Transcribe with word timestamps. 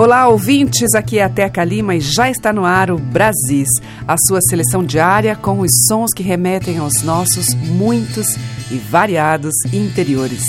Olá, 0.00 0.28
ouvintes, 0.28 0.94
aqui 0.94 1.18
é 1.18 1.24
a 1.24 1.28
Teca 1.28 1.62
Lima 1.62 1.94
e 1.94 2.00
já 2.00 2.30
está 2.30 2.54
no 2.54 2.64
ar 2.64 2.90
o 2.90 2.96
Brasis, 2.96 3.68
a 4.08 4.16
sua 4.16 4.40
seleção 4.40 4.82
diária 4.82 5.36
com 5.36 5.60
os 5.60 5.70
sons 5.86 6.14
que 6.14 6.22
remetem 6.22 6.78
aos 6.78 7.02
nossos 7.02 7.52
muitos 7.52 8.34
e 8.70 8.78
variados 8.78 9.52
interiores. 9.70 10.42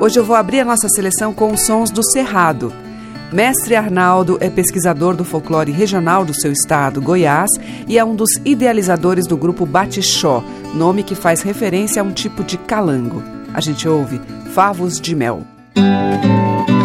Hoje 0.00 0.18
eu 0.18 0.24
vou 0.24 0.34
abrir 0.34 0.58
a 0.58 0.64
nossa 0.64 0.88
seleção 0.88 1.32
com 1.32 1.52
os 1.52 1.60
sons 1.60 1.92
do 1.92 2.02
Cerrado. 2.02 2.85
Mestre 3.32 3.74
Arnaldo 3.74 4.38
é 4.40 4.48
pesquisador 4.48 5.16
do 5.16 5.24
folclore 5.24 5.72
regional 5.72 6.24
do 6.24 6.32
seu 6.32 6.52
estado, 6.52 7.02
Goiás, 7.02 7.50
e 7.88 7.98
é 7.98 8.04
um 8.04 8.14
dos 8.14 8.30
idealizadores 8.44 9.26
do 9.26 9.36
grupo 9.36 9.66
Batixó, 9.66 10.44
nome 10.74 11.02
que 11.02 11.14
faz 11.14 11.42
referência 11.42 12.00
a 12.00 12.04
um 12.04 12.12
tipo 12.12 12.44
de 12.44 12.56
calango. 12.56 13.22
A 13.52 13.60
gente 13.60 13.88
ouve 13.88 14.20
Favos 14.54 15.00
de 15.00 15.14
Mel. 15.14 15.42
Quando 15.74 16.75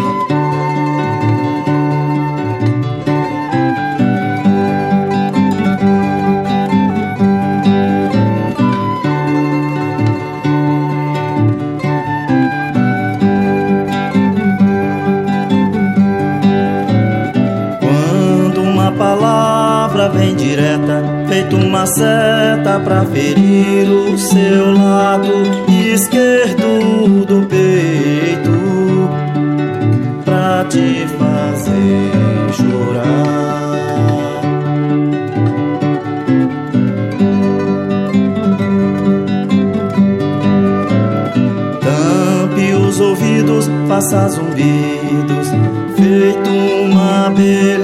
feito 21.52 21.56
uma 21.56 21.86
seta 21.86 22.80
pra 22.82 23.04
ferir 23.04 23.88
o 23.90 24.16
seu 24.16 24.72
lado 24.72 25.28
esquerdo 25.68 27.24
do 27.26 27.46
peito, 27.46 29.10
pra 30.24 30.64
te 30.68 31.06
fazer 31.18 32.10
chorar. 32.52 33.72
Tampe 41.80 42.72
os 42.74 43.00
ouvidos, 43.00 43.70
faça 43.86 44.28
zumbidos, 44.28 45.48
feito 45.96 46.50
uma 46.82 47.26
abelha 47.26 47.81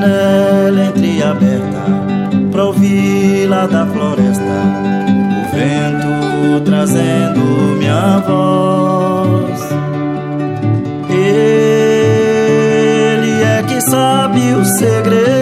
janela 0.00 0.84
entreaberta 0.86 1.84
pra 2.50 2.64
ouvir 2.64 3.46
lá 3.46 3.66
da 3.66 3.86
floresta 3.86 4.42
o 4.42 5.44
vento 5.54 6.60
trazendo 6.64 7.40
minha 7.78 8.18
voz. 8.18 9.60
Ele 11.08 11.72
é 13.42 13.62
que 13.66 13.80
sabe 13.80 14.52
o 14.52 14.64
segredo 14.64 15.35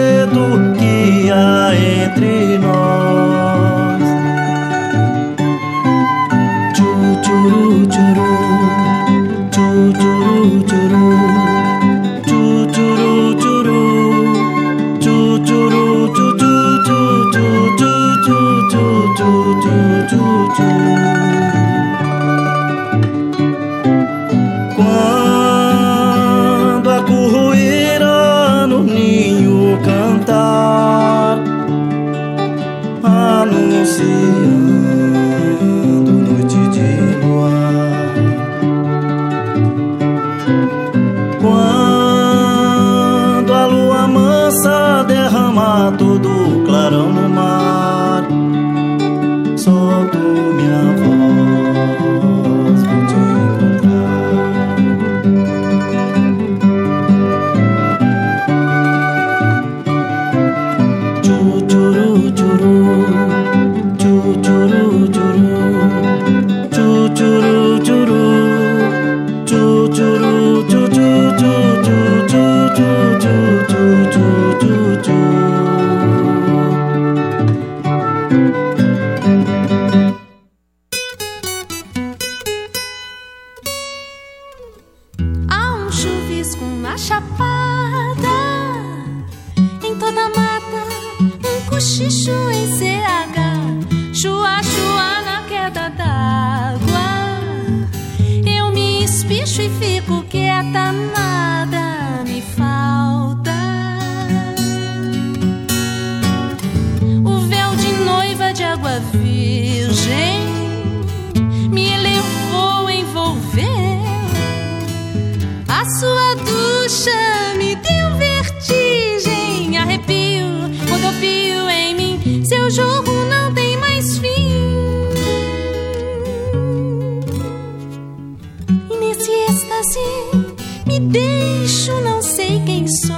deixo, 131.09 132.01
não 132.01 132.21
sei 132.21 132.61
quem 132.65 132.87
sou. 132.87 133.15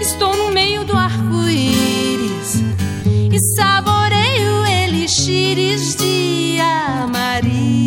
Estou 0.00 0.36
no 0.36 0.50
meio 0.50 0.84
do 0.84 0.96
arco-íris 0.96 2.62
e 3.06 3.38
saboreio 3.56 4.66
elixires 4.66 5.96
de 5.96 6.58
Amaria. 6.60 7.83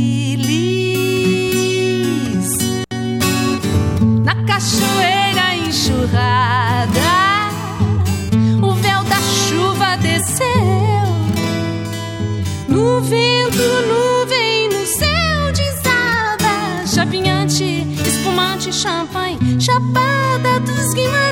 Champagne, 18.71 19.37
champanhe, 19.39 19.61
Chapada 19.61 20.59
dos 20.59 20.93
Guimarães. 20.93 21.26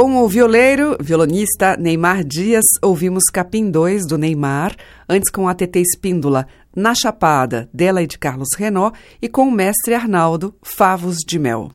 Com 0.00 0.16
o 0.16 0.26
violeiro, 0.26 0.96
violonista 0.98 1.76
Neymar 1.76 2.24
Dias, 2.24 2.64
ouvimos 2.80 3.24
Capim 3.30 3.70
2 3.70 4.06
do 4.06 4.16
Neymar, 4.16 4.74
antes 5.06 5.30
com 5.30 5.46
a 5.46 5.52
TT 5.52 5.78
Espíndola, 5.78 6.46
Na 6.74 6.94
Chapada, 6.94 7.68
dela 7.70 8.02
e 8.02 8.06
de 8.06 8.16
Carlos 8.16 8.48
Renó, 8.56 8.92
e 9.20 9.28
com 9.28 9.46
o 9.46 9.52
mestre 9.52 9.92
Arnaldo, 9.92 10.54
Favos 10.62 11.18
de 11.18 11.38
Mel. 11.38 11.70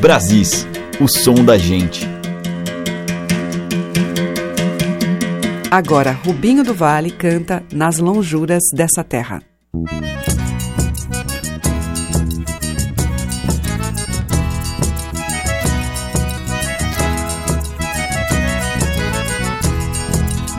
Brasis, 0.00 0.64
o 1.00 1.08
som 1.08 1.44
da 1.44 1.58
gente. 1.58 2.06
Agora, 5.68 6.12
Rubinho 6.12 6.62
do 6.62 6.74
Vale 6.74 7.10
canta 7.10 7.64
Nas 7.72 7.98
Lonjuras 7.98 8.62
dessa 8.72 9.02
Terra. 9.02 9.42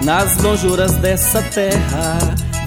Nas 0.04 0.38
lonjuras 0.38 0.96
dessa 0.96 1.42
terra 1.42 2.18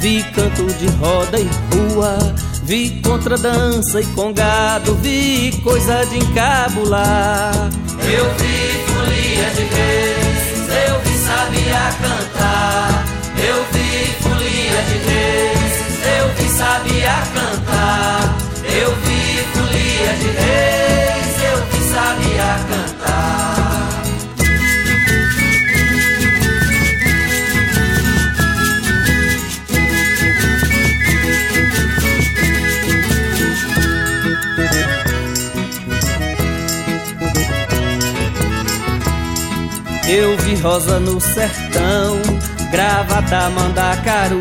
vi 0.00 0.22
canto 0.34 0.64
de 0.78 0.86
roda 0.96 1.38
e 1.38 1.48
rua, 1.74 2.16
vi 2.62 3.00
contradança 3.02 4.00
e 4.00 4.06
congado, 4.06 4.94
vi 4.96 5.52
coisa 5.62 6.06
de 6.06 6.16
encabular. 6.16 7.52
Eu 8.00 8.24
vi 8.36 8.84
folia 8.86 9.50
de 9.50 9.64
reis, 9.64 10.68
eu 10.88 11.00
vi 11.00 11.18
sabia 11.18 11.92
cantar. 12.00 13.04
Eu 13.36 13.64
vi 13.72 14.12
folia 14.22 14.82
de 14.88 14.96
reis, 15.10 15.74
eu 16.18 16.28
vi 16.36 16.48
sabia 16.48 17.16
cantar. 17.34 18.36
Eu 18.64 18.94
vi 19.04 19.44
folia 19.52 20.12
de 20.20 20.28
reis, 20.38 21.36
eu 21.52 21.58
vi 21.70 21.80
sabia 21.92 22.48
cantar. 22.68 22.95
Eu 40.08 40.36
vi 40.38 40.54
rosa 40.60 41.00
no 41.00 41.20
sertão, 41.20 42.20
gravata 42.70 43.50
mandacaru. 43.50 44.40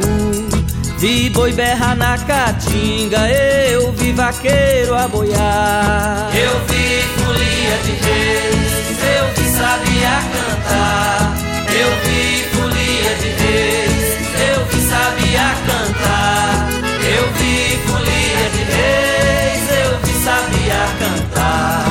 Vi 1.00 1.29
boi 1.31 1.51
berra 1.53 1.95
na 1.95 2.17
caatinga, 2.19 3.29
eu 3.31 3.91
vi 3.93 4.13
vaqueiro 4.13 4.93
a 4.93 5.07
boiar. 5.07 6.29
Eu 6.36 6.60
vi 6.67 7.01
folia 7.17 7.77
de 7.84 7.91
reis, 8.05 8.98
eu 9.17 9.25
vi 9.36 9.57
sabia 9.57 10.15
cantar. 10.34 11.36
Eu 11.67 11.91
vi 12.03 12.43
folia 12.53 13.15
de 13.22 13.29
reis, 13.43 14.05
eu 14.53 14.65
vi 14.67 14.81
sabia 14.88 15.48
cantar. 15.65 16.69
Eu 17.17 17.25
vi 17.34 17.77
folia 17.88 18.50
de 18.55 18.63
reis, 18.72 19.65
eu 19.84 19.98
vi 20.03 20.13
sabia 20.24 20.79
cantar. 21.00 21.85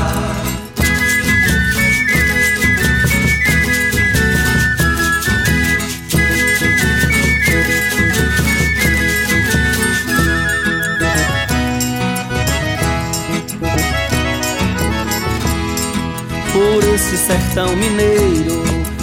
Por 17.14 17.20
esse 17.20 17.26
sertão 17.26 17.76
mineiro, 17.76 18.60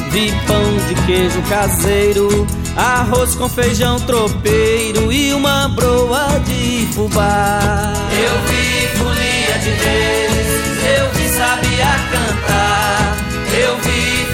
vi 0.09 0.33
pão 0.45 0.77
de 0.89 0.95
queijo 1.05 1.41
caseiro, 1.43 2.45
arroz 2.75 3.35
com 3.35 3.47
feijão 3.47 3.97
tropeiro 4.01 5.13
e 5.13 5.33
uma 5.33 5.69
broa 5.69 6.27
de 6.45 6.89
fubá. 6.93 7.93
Eu 8.11 8.41
vi 8.47 8.87
folia 8.97 9.59
de 9.59 9.69
reis, 9.69 10.99
eu 10.99 11.09
vi 11.13 11.29
sabia 11.29 11.85
cantar. 12.11 13.17
Eu 13.57 13.77
vi 13.77 14.30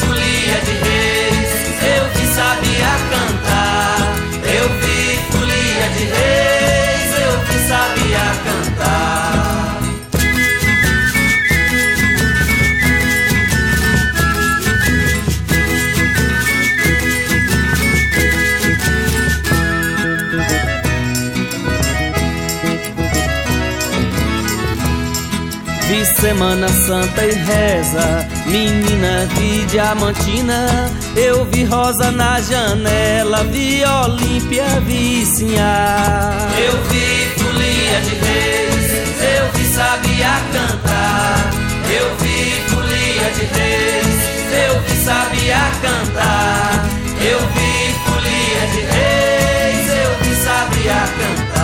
Semana 26.37 26.67
Santa 26.67 27.25
e 27.25 27.33
reza, 27.33 28.27
menina 28.45 29.25
de 29.25 29.65
diamantina. 29.65 30.67
Eu 31.15 31.43
vi 31.45 31.63
rosa 31.63 32.11
na 32.11 32.39
janela, 32.39 33.43
vi 33.45 33.83
Olímpia, 33.83 34.79
vi 34.85 35.25
Sinhá. 35.25 36.37
Eu 36.55 36.73
vi 36.89 37.41
folia 37.41 38.01
de 38.01 38.15
reis, 38.23 38.91
eu 39.19 39.51
vi 39.51 39.65
sabia 39.73 40.29
cantar. 40.53 41.49
Eu 41.89 42.15
vi 42.17 42.61
folia 42.69 43.31
de 43.31 43.45
reis, 43.57 44.69
eu 44.69 44.79
vi 44.81 44.95
sabia 45.03 45.57
cantar. 45.81 46.85
Eu 47.19 47.39
vi 47.39 47.95
folia 48.05 48.67
de 48.73 48.81
reis, 48.93 49.89
eu 49.89 50.11
vi 50.21 50.35
sabia 50.35 50.99
cantar. 51.17 51.56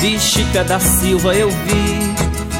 Vi 0.00 0.18
Chica 0.18 0.64
da 0.64 0.80
Silva, 0.80 1.34
eu 1.34 1.50
vi, 1.50 2.14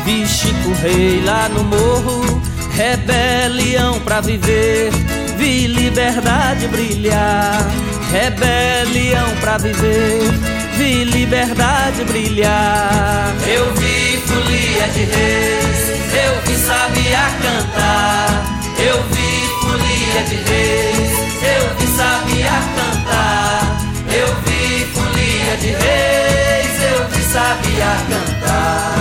vi 0.05 0.27
Chico 0.27 0.75
Rei 0.83 1.23
lá 1.25 1.49
no 1.49 1.65
morro, 1.65 2.43
rebelião 2.73 3.99
pra 4.01 4.21
viver, 4.21 4.91
vi 5.39 5.67
liberdade 5.67 6.69
brilhar, 6.69 7.67
rebelião 8.13 9.27
pra 9.41 9.57
viver, 9.57 10.21
vi 10.77 11.05
liberdade 11.05 12.05
brilhar. 12.05 13.35
Eu 13.47 13.73
vi 13.73 14.19
folia 14.27 14.89
de 14.89 15.05
reis, 15.05 15.89
eu 16.13 16.43
vi 16.45 16.59
sabia 16.59 17.25
cantar. 17.41 18.45
Eu 18.79 19.03
vi 19.05 19.49
folia 19.63 20.23
de 20.29 20.35
reis, 20.51 21.13
eu 21.43 21.75
vi 21.79 21.87
sabia 21.97 22.53
cantar. 22.77 23.81
Eu 24.13 24.29
vi 24.45 24.85
folia 24.93 25.57
de 25.57 25.69
reis, 25.69 26.10
sabia 27.33 27.95
cantar. 28.11 29.00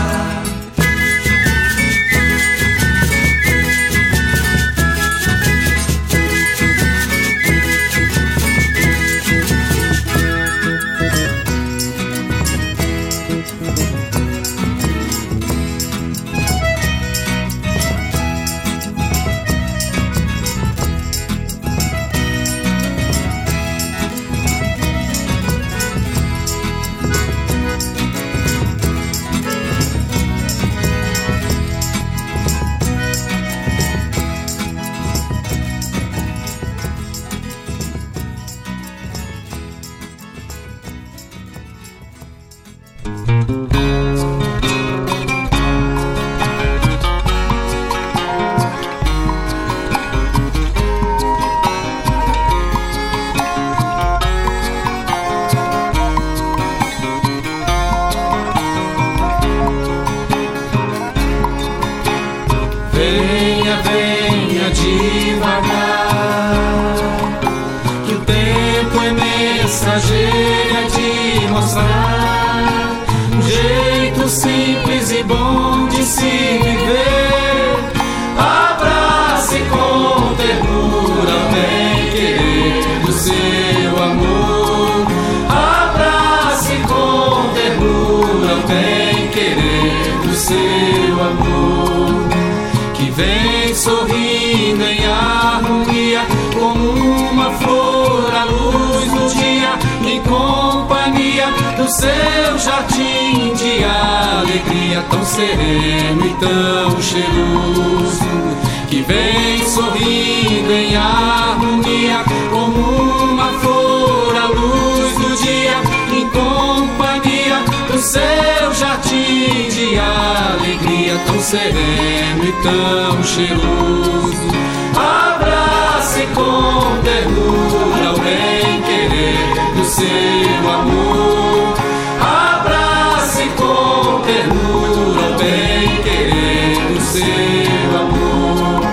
sereno 121.50 122.44
e 122.44 122.52
tão 122.62 123.24
cheiroso. 123.24 124.50
Abrace 124.96 126.28
com 126.36 127.02
ternura 127.02 128.14
o 128.14 128.20
bem 128.20 128.82
querer 128.84 129.74
do 129.76 129.84
seu 129.84 130.70
amor. 130.70 131.74
Abrace 132.22 133.50
com 133.58 134.22
ternura 134.22 135.22
o 135.22 135.40
bem 135.40 136.04
querer 136.04 136.94
do 136.94 137.02
seu 137.02 137.98
amor. 137.98 138.84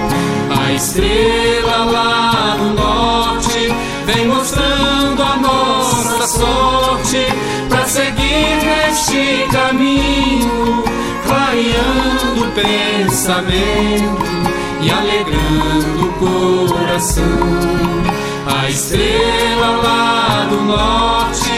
A 0.58 0.72
estrela 0.72 1.45
pensamento 13.26 14.22
e 14.80 14.88
alegrando 14.88 16.06
o 16.06 16.12
coração. 16.12 17.24
A 18.46 18.70
estrela 18.70 19.70
lá 19.82 20.46
do 20.48 20.62
norte 20.62 21.50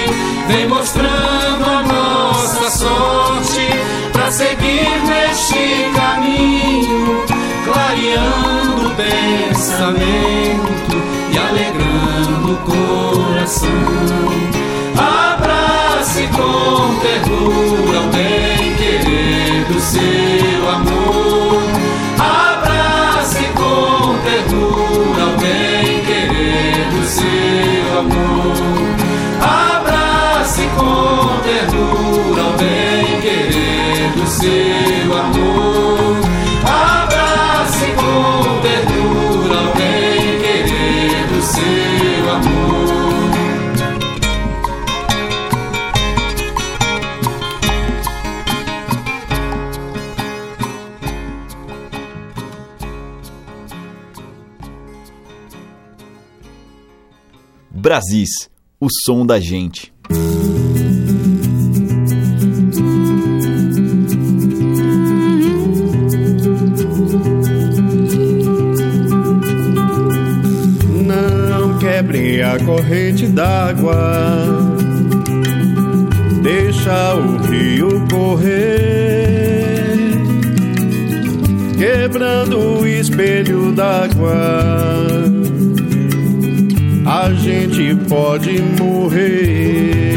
vem 0.46 0.66
mostrando 0.66 1.64
a 1.66 1.82
nossa 1.82 2.70
sorte 2.70 3.68
para 4.14 4.30
seguir 4.30 4.98
neste 5.04 5.90
caminho, 5.94 7.22
clareando 7.66 8.86
o 8.86 8.94
pensamento 8.94 10.72
e 11.30 11.36
alegrando 11.36 12.52
o 12.52 12.56
coração. 12.64 13.68
Abrace 14.96 16.28
com 16.28 16.94
ternura 17.00 18.00
o 18.00 18.10
bem 18.10 18.74
querer 18.76 19.64
do 19.66 19.78
seu 19.78 20.70
amor. 20.70 20.97
Abrace 29.40 30.68
com 30.76 31.40
ternura 31.42 32.42
o 32.42 32.58
bem-querer 32.58 34.12
do. 34.16 34.87
O 58.80 58.86
som 59.04 59.26
da 59.26 59.40
gente. 59.40 59.92
Não 71.04 71.78
quebre 71.78 72.40
a 72.40 72.56
corrente 72.64 73.26
d'água, 73.26 73.96
deixa 76.44 77.14
o 77.16 77.36
rio 77.48 78.06
correr, 78.08 79.96
quebrando 81.76 82.78
o 82.78 82.86
espelho 82.86 83.72
d'água 83.72 85.08
a 87.28 87.34
gente 87.34 87.94
pode 88.08 88.62
morrer. 88.80 90.14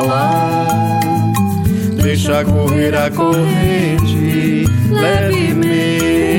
lá. 0.00 1.00
Deixa 2.02 2.44
correr 2.44 2.94
a 2.94 3.10
corrente 3.10 4.64
levemente. 4.90 6.33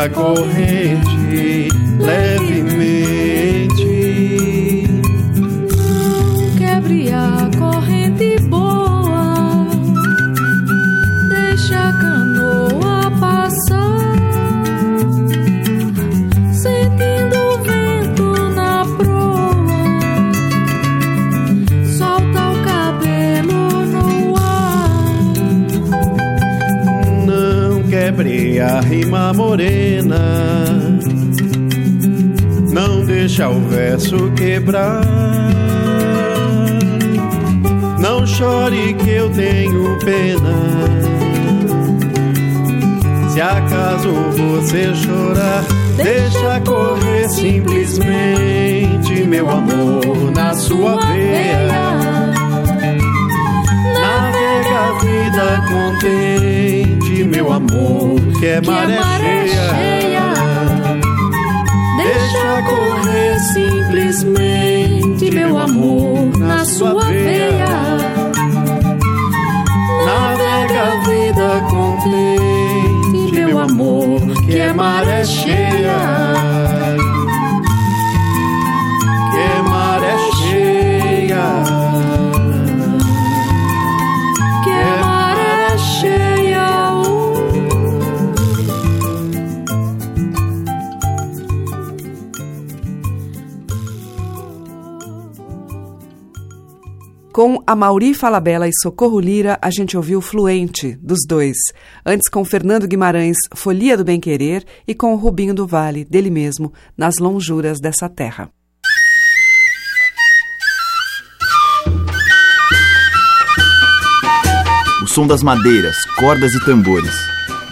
Deixa 0.00 0.14
correr 0.14 0.59
quebrar. 34.70 35.00
Não 37.98 38.26
chore 38.26 38.94
que 38.94 39.10
eu 39.10 39.28
tenho 39.30 39.98
pena. 39.98 40.54
Se 43.30 43.40
acaso 43.40 44.12
você 44.12 44.94
chorar, 44.94 45.64
deixa 45.96 46.60
correr 46.60 47.28
simplesmente, 47.28 49.24
meu 49.26 49.50
amor, 49.50 50.30
na 50.34 50.54
sua 50.54 50.96
veia. 51.06 51.68
Navega 54.00 54.78
a 54.78 54.92
vida 55.00 55.62
contente, 55.68 57.24
meu 57.24 57.52
amor, 57.52 58.20
que 58.38 58.46
é 58.46 58.60
maré 58.60 59.00
cheia. 59.48 60.09
Deixa 62.10 62.62
correr 62.62 63.38
simplesmente, 63.38 65.30
meu 65.30 65.56
amor, 65.56 66.36
na 66.38 66.64
sua 66.64 67.04
veia. 67.04 67.68
Navega 70.06 70.82
a 70.82 71.00
vida 71.08 71.60
contente, 71.70 73.32
meu 73.32 73.60
amor, 73.60 74.20
que 74.44 74.58
é 74.58 74.72
maré 74.72 75.24
cheia. 75.24 75.59
Com 97.40 97.62
a 97.66 97.74
Mauri 97.74 98.12
Falabella 98.12 98.68
e 98.68 98.70
Socorro 98.82 99.18
Lira, 99.18 99.58
a 99.62 99.70
gente 99.70 99.96
ouviu 99.96 100.20
Fluente, 100.20 100.98
dos 101.00 101.20
dois. 101.26 101.56
Antes 102.04 102.28
com 102.28 102.44
Fernando 102.44 102.86
Guimarães, 102.86 103.38
Folia 103.54 103.96
do 103.96 104.04
Bem 104.04 104.20
Querer, 104.20 104.62
e 104.86 104.94
com 104.94 105.14
o 105.14 105.16
Rubinho 105.16 105.54
do 105.54 105.66
Vale, 105.66 106.04
dele 106.04 106.28
mesmo, 106.28 106.70
Nas 106.94 107.16
Lonjuras 107.16 107.80
dessa 107.80 108.10
Terra. 108.10 108.50
O 115.02 115.06
som 115.06 115.26
das 115.26 115.42
madeiras, 115.42 115.96
cordas 116.18 116.52
e 116.52 116.62
tambores. 116.62 117.14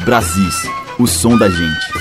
Brasis, 0.03 0.63
o 0.99 1.07
som 1.07 1.37
da 1.37 1.51
gente. 1.51 1.93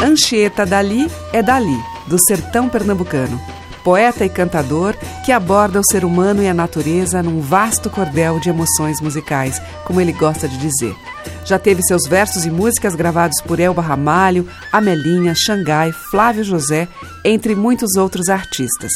Anchieta 0.00 0.64
Dali 0.64 1.10
é 1.32 1.42
Dali, 1.42 1.76
do 2.06 2.18
sertão 2.24 2.68
pernambucano. 2.68 3.63
Poeta 3.84 4.24
e 4.24 4.30
cantador 4.30 4.96
que 5.24 5.30
aborda 5.30 5.78
o 5.78 5.84
ser 5.84 6.04
humano 6.04 6.42
e 6.42 6.48
a 6.48 6.54
natureza 6.54 7.22
num 7.22 7.40
vasto 7.40 7.90
cordel 7.90 8.40
de 8.40 8.48
emoções 8.48 9.00
musicais, 9.00 9.60
como 9.84 10.00
ele 10.00 10.12
gosta 10.12 10.48
de 10.48 10.56
dizer. 10.56 10.96
Já 11.44 11.58
teve 11.58 11.82
seus 11.82 12.08
versos 12.08 12.46
e 12.46 12.50
músicas 12.50 12.94
gravados 12.94 13.40
por 13.42 13.60
Elba 13.60 13.82
Ramalho, 13.82 14.48
Amelinha, 14.72 15.34
Xangai, 15.36 15.92
Flávio 16.10 16.42
José, 16.42 16.88
entre 17.22 17.54
muitos 17.54 17.96
outros 17.96 18.28
artistas. 18.30 18.92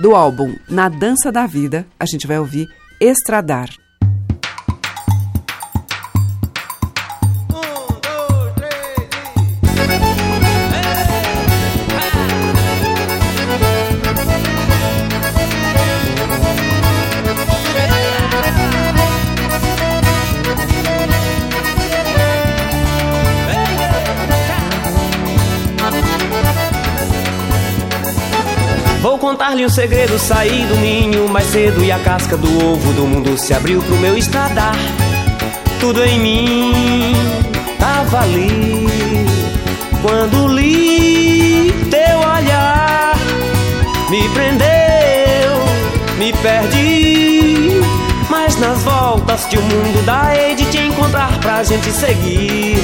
Do 0.00 0.14
álbum 0.14 0.54
Na 0.68 0.88
Dança 0.88 1.32
da 1.32 1.44
Vida, 1.44 1.84
a 1.98 2.06
gente 2.06 2.26
vai 2.26 2.38
ouvir 2.38 2.68
Estradar. 3.00 3.68
Contar-lhe 29.28 29.62
um 29.62 29.68
segredo, 29.68 30.18
saí 30.18 30.64
do 30.64 30.76
ninho 30.76 31.28
mais 31.28 31.48
cedo 31.48 31.84
e 31.84 31.92
a 31.92 31.98
casca 31.98 32.34
do 32.34 32.48
ovo 32.64 32.94
do 32.94 33.02
mundo 33.02 33.36
se 33.36 33.52
abriu 33.52 33.82
pro 33.82 33.94
meu 33.96 34.16
estradar. 34.16 34.74
Tudo 35.78 36.02
em 36.02 36.18
mim 36.18 37.12
tava 37.78 38.22
ali 38.22 38.86
quando 40.00 40.48
li 40.48 41.70
teu 41.90 42.18
olhar, 42.20 43.14
me 44.08 44.26
prendeu, 44.30 45.58
me 46.16 46.32
perdi. 46.32 47.82
Mas 48.30 48.56
nas 48.56 48.82
voltas 48.82 49.44
que 49.44 49.58
o 49.58 49.62
mundo 49.62 50.06
dá, 50.06 50.34
hei 50.34 50.54
de 50.54 50.64
te 50.70 50.78
encontrar 50.78 51.38
pra 51.40 51.62
gente 51.62 51.92
seguir. 51.92 52.78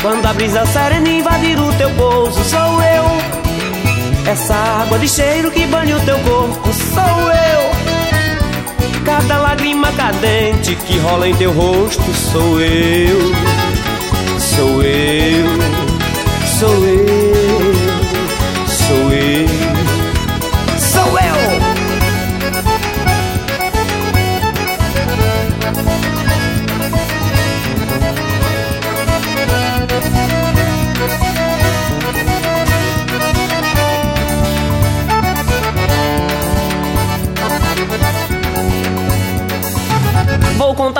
Quando 0.00 0.24
a 0.24 0.32
brisa 0.32 0.64
serena 0.64 1.06
invadir 1.06 1.60
o 1.60 1.70
teu 1.74 1.90
pouso, 1.90 2.42
sou 2.44 2.82
eu. 2.82 3.43
Essa 4.26 4.54
água 4.54 4.98
de 4.98 5.08
cheiro 5.08 5.50
que 5.50 5.66
banha 5.66 5.96
o 5.96 6.00
teu 6.00 6.18
corpo 6.20 6.72
sou 6.72 7.30
eu. 7.30 9.04
Cada 9.04 9.38
lágrima 9.38 9.92
cadente 9.92 10.74
que 10.76 10.98
rola 10.98 11.28
em 11.28 11.34
teu 11.34 11.52
rosto 11.52 12.02
sou 12.32 12.60
eu. 12.60 13.18
Sou 14.40 14.82
eu. 14.82 15.46
Sou 16.58 16.86
eu. 16.86 17.33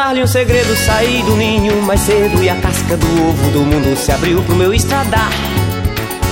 Contar-lhe 0.05 0.23
um 0.23 0.27
segredo, 0.27 0.77
saí 0.77 1.23
do 1.23 1.35
ninho 1.35 1.81
mais 1.81 2.01
cedo 2.01 2.43
e 2.43 2.51
a 2.51 2.57
casca 2.57 2.95
do 2.95 3.07
ovo 3.27 3.51
do 3.53 3.61
mundo 3.61 3.97
se 3.97 4.13
abriu 4.13 4.43
pro 4.43 4.55
meu 4.55 4.75
estradar. 4.75 5.31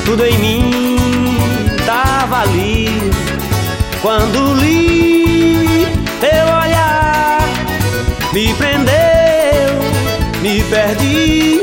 Tudo 0.05 0.27
em 0.27 0.39
mim 0.39 1.37
tava 1.87 2.43
ali 2.43 2.87
quando 4.03 4.55
li 4.61 5.87
teu 6.21 6.55
olhar, 6.55 7.49
me 8.35 8.53
prendeu, 8.55 8.93
me 10.43 10.63
perdi. 10.65 11.63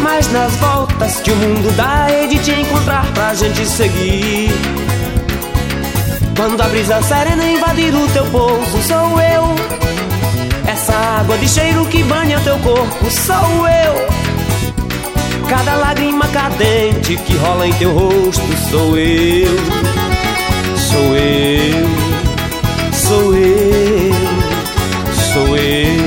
Mas 0.00 0.32
nas 0.32 0.56
voltas 0.56 1.20
que 1.20 1.32
o 1.32 1.36
mundo 1.36 1.70
dá, 1.76 2.06
hei 2.10 2.28
de 2.28 2.38
te 2.38 2.52
encontrar 2.52 3.04
pra 3.12 3.34
gente 3.34 3.66
seguir. 3.66 4.50
Quando 6.34 6.62
a 6.62 6.68
brisa 6.68 7.02
serena 7.02 7.44
invadir 7.44 7.94
o 7.94 8.08
teu 8.08 8.24
pouso, 8.26 8.82
sou 8.82 9.20
eu. 9.20 9.99
Essa 10.82 10.94
água 10.94 11.36
de 11.36 11.46
cheiro 11.46 11.84
que 11.84 12.02
banha 12.04 12.40
teu 12.40 12.58
corpo 12.60 13.10
sou 13.10 13.68
eu. 13.68 15.46
Cada 15.46 15.74
lágrima 15.76 16.26
cadente 16.28 17.18
que 17.18 17.36
rola 17.36 17.68
em 17.68 17.72
teu 17.74 17.92
rosto 17.92 18.40
sou 18.70 18.96
eu. 18.96 19.58
Sou 20.78 21.16
eu. 21.16 21.86
Sou 22.94 23.36
eu. 23.36 24.14
Sou 25.34 25.54
eu. 25.54 25.99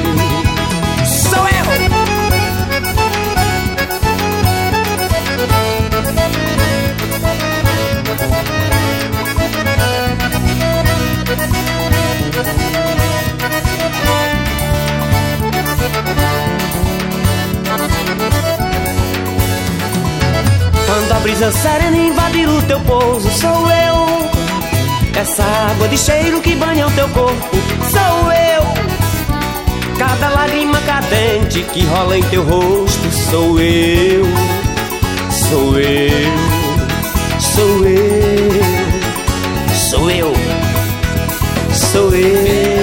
Brisa 21.24 21.52
serena 21.54 21.98
invadir 21.98 22.48
o 22.50 22.62
teu 22.64 22.80
pouso 22.82 23.32
sou 23.32 23.72
eu. 23.72 24.30
Essa 25.16 25.44
água 25.72 25.88
de 25.88 25.98
cheiro 25.98 26.42
que 26.42 26.54
banha 26.56 26.86
o 26.86 26.92
teu 26.92 27.08
corpo 27.10 27.58
sou 27.90 28.32
eu. 28.32 28.64
Cada 29.98 30.30
lágrima 30.30 30.78
cadente 30.82 31.62
que 31.72 31.86
rola 31.86 32.18
em 32.18 32.24
teu 32.24 32.44
rosto 32.44 33.12
sou 33.32 33.60
eu. 33.60 34.26
Sou 35.32 35.80
eu. 35.80 36.34
Sou 37.40 37.86
eu. 37.86 38.52
Sou 39.72 40.12
eu. 40.12 40.34
Sou 41.74 42.16
eu. 42.16 42.83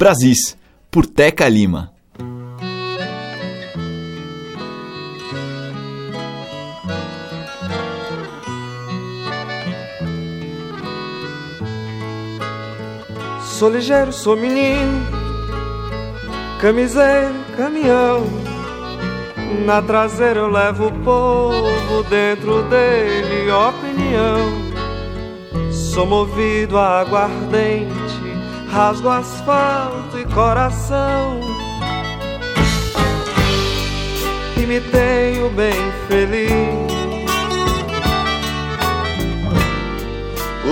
Brasis, 0.00 0.56
por 0.90 1.04
Teca 1.04 1.46
Lima. 1.46 1.92
Sou 13.42 13.68
ligeiro, 13.68 14.10
sou 14.10 14.38
menino, 14.38 15.06
camiseiro, 16.62 17.34
caminhão. 17.58 18.24
Na 19.66 19.82
traseira 19.82 20.40
eu 20.40 20.48
levo 20.48 20.86
o 20.86 20.92
povo, 21.04 22.02
dentro 22.08 22.62
dele 22.70 23.50
opinião. 23.50 24.70
Sou 25.70 26.06
movido 26.06 26.78
a 26.78 27.00
aguardente, 27.00 28.09
rasgo 28.72 29.08
asfalto 29.08 30.18
e 30.18 30.24
coração. 30.26 31.40
E 34.56 34.66
me 34.66 34.80
tenho 34.80 35.50
bem 35.50 35.92
feliz. 36.08 37.00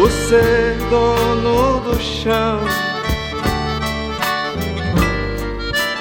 o 0.00 0.08
ser 0.08 0.76
dono 0.90 1.80
do 1.80 2.00
chão, 2.00 2.61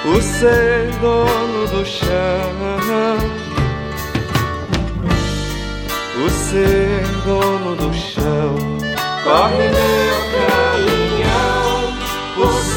o 0.04 0.20
ser 0.20 0.90
dono 1.00 1.66
do 1.66 1.84
chão, 1.84 2.52
o 6.24 6.30
ser 6.30 7.02
dono 7.24 7.74
do 7.74 7.92
chão. 7.92 8.54
Corre 9.24 9.68
meu 9.68 10.16
caminhão 10.32 10.98
por 10.98 11.07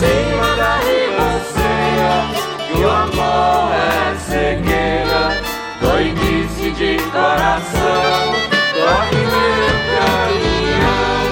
cima 0.01 0.55
da 0.55 0.79
ribanceira, 0.79 2.25
que 2.73 2.83
o 2.83 2.89
amor 2.89 3.71
é 3.71 4.15
cegueira, 4.17 5.37
doidice 5.79 6.71
de 6.71 6.97
coração. 7.11 8.33
Corre 8.73 9.21
meu 9.31 9.73
caminhão 9.93 11.27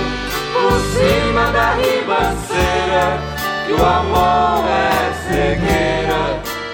por 0.53 0.79
cima 0.93 1.51
da 1.51 1.73
ribanceira, 1.73 3.17
que 3.65 3.73
o 3.73 3.83
amor 3.83 4.63
é 4.69 5.13
cegueira, 5.25 6.21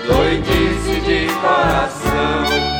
doidice 0.06 1.00
de 1.00 1.34
coração. 1.36 2.75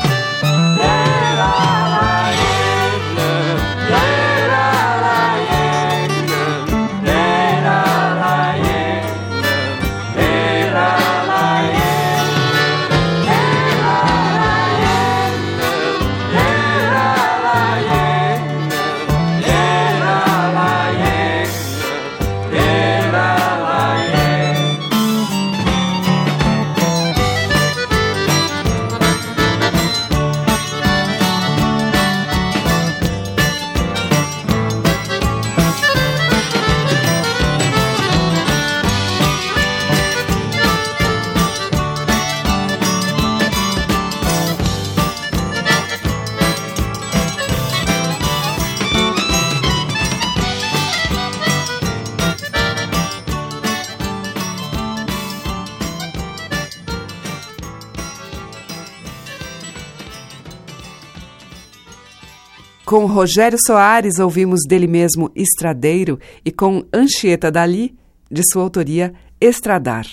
Com 62.86 63.04
Rogério 63.06 63.58
Soares 63.66 64.20
ouvimos 64.20 64.60
dele 64.64 64.86
mesmo 64.86 65.28
Estradeiro 65.34 66.20
e 66.44 66.52
com 66.52 66.84
Anchieta 66.94 67.50
Dali, 67.50 67.96
de 68.30 68.42
sua 68.48 68.62
autoria, 68.62 69.12
Estradar. 69.40 70.06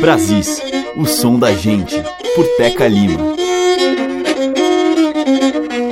Brasis, 0.00 0.62
o 0.96 1.06
som 1.06 1.40
da 1.40 1.52
gente, 1.52 1.96
por 2.36 2.46
Teca 2.56 2.86
Lima. 2.86 3.18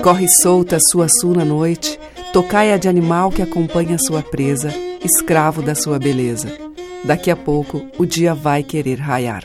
Corre 0.00 0.28
solta 0.40 0.78
sua 0.88 1.08
suna 1.08 1.44
noite, 1.44 1.98
tocaia 2.32 2.78
de 2.78 2.88
animal 2.88 3.32
que 3.32 3.42
acompanha 3.42 3.98
sua 3.98 4.22
presa, 4.22 4.72
escravo 5.04 5.60
da 5.60 5.74
sua 5.74 5.98
beleza. 5.98 6.56
Daqui 7.04 7.32
a 7.32 7.36
pouco 7.36 7.84
o 7.98 8.06
dia 8.06 8.32
vai 8.32 8.62
querer 8.62 9.00
raiar. 9.00 9.42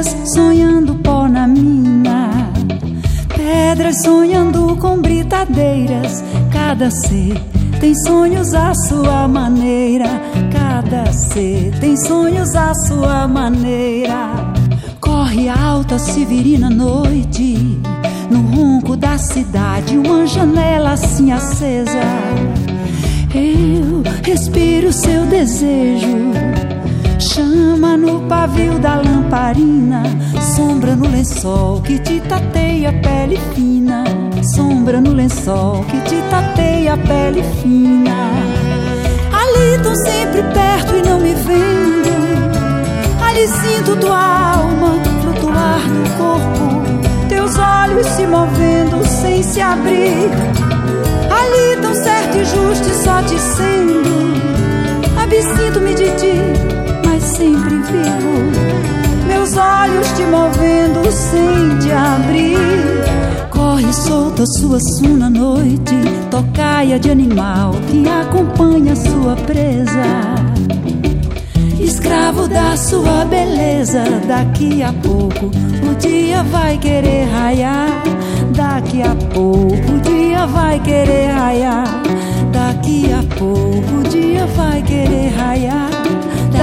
Pedras 0.00 0.32
sonhando 0.32 0.94
pó 0.94 1.28
na 1.28 1.46
mina, 1.46 2.50
pedras 3.36 4.00
sonhando 4.02 4.74
com 4.76 4.96
britadeiras. 4.96 6.24
Cada 6.50 6.90
ser 6.90 7.38
tem 7.78 7.94
sonhos 8.06 8.54
à 8.54 8.72
sua 8.88 9.28
maneira, 9.28 10.08
cada 10.50 11.12
ser 11.12 11.78
tem 11.80 11.98
sonhos 11.98 12.54
à 12.54 12.72
sua 12.86 13.28
maneira. 13.28 14.30
Corre 15.02 15.50
alta, 15.50 15.98
severina 15.98 16.70
noite, 16.70 17.78
no 18.30 18.40
ronco 18.56 18.96
da 18.96 19.18
cidade, 19.18 19.98
uma 19.98 20.26
janela 20.26 20.92
assim 20.92 21.30
acesa. 21.30 22.00
Eu 23.34 24.02
respiro 24.22 24.94
seu 24.94 25.26
desejo, 25.26 26.32
chama 27.80 27.96
no 27.96 28.20
pavio 28.28 28.78
da 28.78 28.96
lamparina, 28.96 30.02
sombra 30.54 30.94
no 30.94 31.08
lençol 31.08 31.80
que 31.80 31.98
te 31.98 32.20
tateia 32.20 32.90
a 32.90 32.92
pele 32.92 33.38
fina, 33.54 34.04
sombra 34.54 35.00
no 35.00 35.14
lençol 35.14 35.82
que 35.84 35.98
te 36.02 36.20
tateia 36.28 36.92
a 36.92 36.96
pele 36.98 37.42
fina. 37.62 38.32
Ali 39.32 39.82
tão 39.82 39.94
sempre 39.96 40.42
perto 40.42 40.94
e 40.94 41.08
não 41.08 41.20
me 41.20 41.32
vendo. 41.32 42.10
Ali 43.24 43.48
sinto 43.48 43.96
tua 43.96 44.52
alma 44.52 44.98
flutuar 45.22 45.80
no 45.88 46.10
corpo, 46.18 47.28
teus 47.28 47.56
olhos 47.56 48.06
se 48.08 48.26
movendo 48.26 49.06
sem 49.06 49.42
se 49.42 49.60
abrir. 49.60 50.28
Ali 51.30 51.80
tão 51.80 51.94
certo 51.94 52.36
e 52.36 52.44
justo 52.44 52.88
e 52.88 53.04
só 53.04 53.22
te 53.22 53.38
sendo. 53.38 54.10
Absinto-me 55.16 55.94
de 55.94 56.10
ti, 56.16 56.79
sempre 57.40 57.76
vivo. 57.90 58.34
Meus 59.26 59.56
olhos 59.56 60.06
te 60.14 60.24
movendo 60.26 61.10
sem 61.10 61.78
te 61.78 61.90
abrir. 61.90 63.48
Corre 63.48 63.92
solta 63.92 64.44
sua 64.58 64.78
suna 64.78 65.30
noite, 65.30 65.96
tocaia 66.30 66.98
de 66.98 67.10
animal 67.10 67.72
que 67.88 68.06
acompanha 68.06 68.94
sua 68.94 69.34
presa. 69.46 70.34
Escravo 71.80 72.46
da 72.46 72.76
sua 72.76 73.24
beleza, 73.24 74.04
daqui 74.28 74.82
a 74.82 74.92
pouco 74.92 75.46
o 75.46 75.94
dia 75.98 76.42
vai 76.42 76.76
querer 76.76 77.24
raiar. 77.30 78.02
Daqui 78.54 79.02
a 79.02 79.14
pouco 79.32 79.92
o 79.92 80.00
dia 80.00 80.46
vai 80.46 80.78
querer 80.80 81.30
raiar. 81.32 82.02
Daqui 82.52 83.10
a 83.10 83.22
pouco 83.38 84.00
o 84.00 84.08
dia 84.10 84.46
vai 84.46 84.82
querer 84.82 85.34
raiar. 85.34 85.99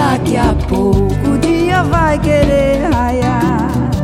Daqui 0.09 0.37
a 0.37 0.53
pouco 0.69 1.31
o 1.33 1.37
dia 1.37 1.83
vai 1.83 2.17
querer 2.17 2.89
raiar. 2.93 3.96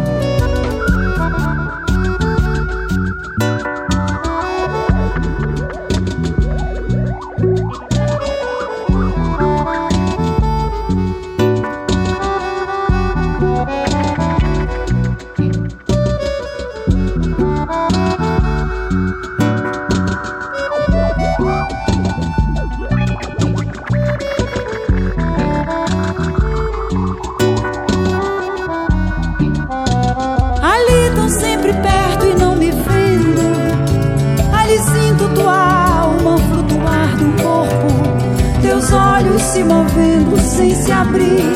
Se 39.53 39.63
movendo 39.63 40.35
sem 40.41 40.73
se 40.73 40.91
abrir. 40.91 41.53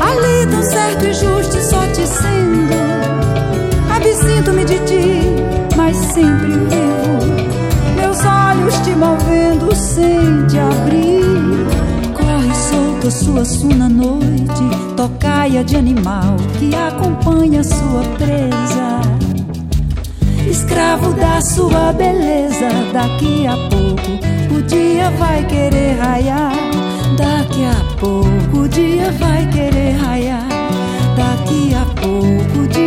Ali 0.00 0.46
tão 0.48 0.62
certo 0.62 1.04
e 1.04 1.12
justo 1.12 1.60
só 1.60 1.80
te 1.88 2.06
sendo. 2.06 2.76
Absinto-me 3.90 4.64
de 4.64 4.78
ti, 4.86 5.20
mas 5.76 5.96
sempre 5.96 6.46
vivo. 6.46 7.26
Meus 7.96 8.18
olhos 8.24 8.74
te 8.84 8.94
movendo 8.94 9.74
sem 9.74 10.46
te 10.46 10.58
abrir. 10.60 11.24
Corre 12.14 12.54
solta 12.54 13.10
sua 13.10 13.44
suna 13.44 13.88
noite, 13.88 14.94
tocaia 14.96 15.64
de 15.64 15.74
animal 15.74 16.36
que 16.60 16.72
acompanha 16.72 17.64
sua 17.64 18.02
presa. 18.16 19.00
Escravo 20.48 21.12
da 21.14 21.40
sua 21.40 21.92
beleza, 21.92 22.68
daqui 22.92 23.44
a 23.44 23.56
pouco 23.68 24.56
o 24.56 24.62
dia 24.62 25.10
vai 25.18 25.44
querer 25.46 25.98
raiar. 25.98 26.85
Daqui 27.16 27.64
a 27.64 27.96
pouco 27.98 28.64
o 28.64 28.68
dia 28.68 29.10
vai 29.12 29.46
querer 29.48 29.92
raiar. 29.96 30.46
Daqui 31.16 31.74
a 31.74 31.84
pouco 32.00 32.58
o 32.60 32.68
dia 32.68 32.85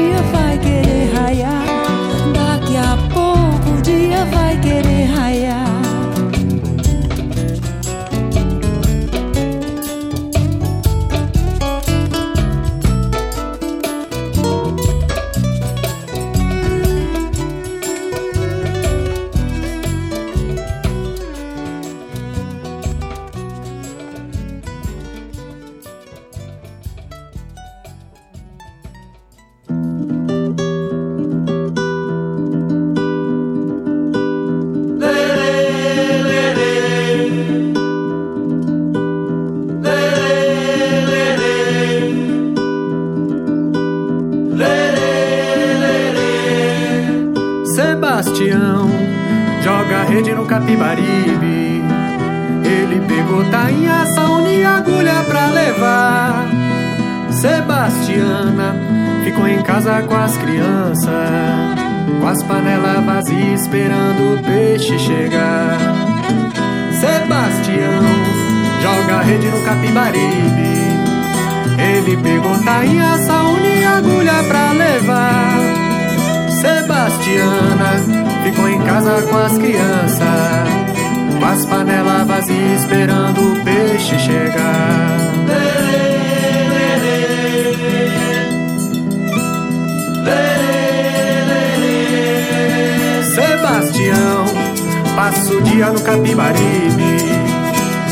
dia 95.62 95.89
no 95.91 96.01
Capibaribe. 96.01 97.20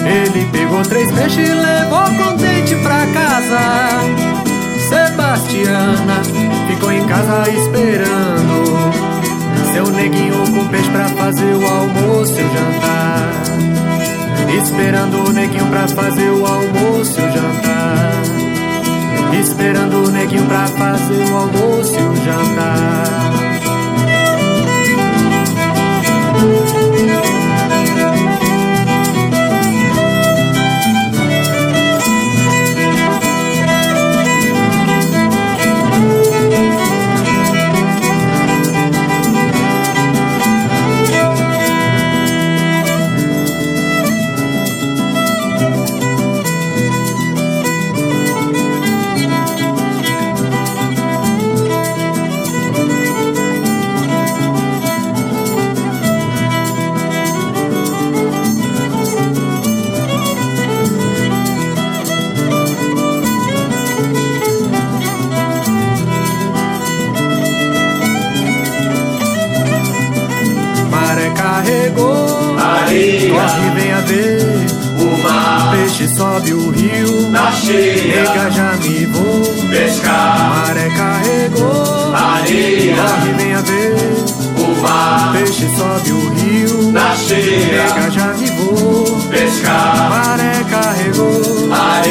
Ele 0.05 0.45
pegou 0.51 0.81
três 0.83 1.11
peixes 1.11 1.49
e 1.49 1.53
levou 1.53 2.05
contente 2.15 2.75
pra 2.75 3.05
casa. 3.07 3.59
Sebastiana 4.87 6.21
ficou 6.67 6.91
em 6.91 7.05
casa 7.05 7.49
esperando 7.49 9.07
seu 9.73 9.87
neguinho 9.91 10.33
com 10.55 10.67
peixe 10.69 10.89
pra 10.89 11.07
fazer 11.09 11.53
o 11.53 11.67
almoço 11.67 12.33
e 12.33 12.43
o 12.43 12.51
jantar. 12.51 13.31
Esperando 14.57 15.27
o 15.27 15.31
neguinho 15.31 15.65
pra 15.67 15.87
fazer 15.87 16.29
o 16.29 16.45
almoço 16.45 17.19
e 17.19 17.23
o 17.23 17.31
jantar. 17.31 18.23
Esperando 19.39 20.07
o 20.07 20.09
neguinho 20.09 20.45
pra 20.45 20.67
fazer 20.67 21.31
o 21.31 21.35
almoço 21.35 21.93
e 21.93 22.03
o 22.03 22.15
jantar. 22.25 23.17
Maré 26.39 27.36
sobe 76.17 76.51
o 76.51 76.71
rio, 76.71 77.29
na 77.29 77.51
cheia, 77.51 78.23
nega 78.23 78.49
já 78.49 78.71
me 78.77 79.05
vou. 79.05 79.43
pescar, 79.69 80.49
Maré 80.49 80.89
carregou, 80.89 82.11
Maria. 82.11 82.95
corre 82.95 83.33
vem 83.33 83.53
a 83.53 83.61
ver. 83.61 83.95
o 84.57 84.81
mar, 84.81 85.33
Peixe 85.33 85.69
sobe 85.77 86.11
o 86.11 86.29
rio, 86.33 86.91
na 86.91 87.15
cheia, 87.15 87.83
nega 87.83 88.09
já 88.09 88.33
me 88.33 88.49
vou. 88.49 89.05
pescar, 89.29 90.09
Maré 90.09 90.63
carregou 90.67 91.71
areia. 91.71 92.06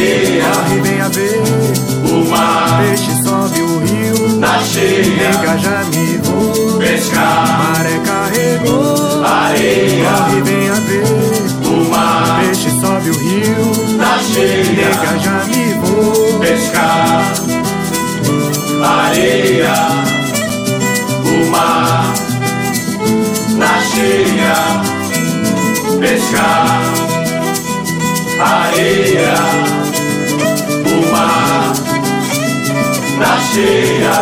Cheia 33.56 34.12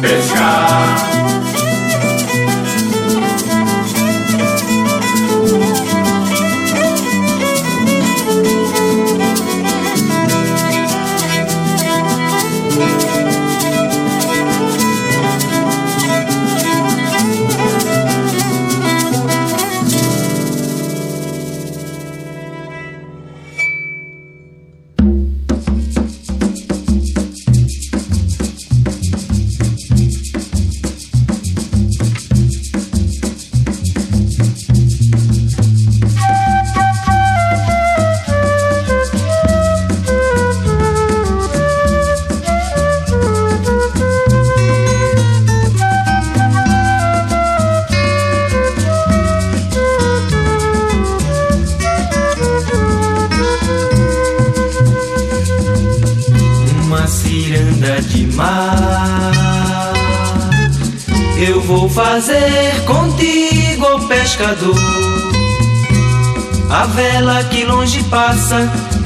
pescar. 0.00 1.19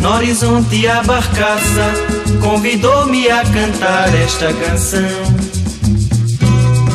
No 0.05 0.11
horizonte 0.11 0.87
a 0.87 1.03
barcaça, 1.03 1.95
convidou-me 2.43 3.27
a 3.31 3.43
cantar 3.43 4.15
esta 4.15 4.53
canção. 4.53 5.01